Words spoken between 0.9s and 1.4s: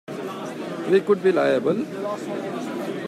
could be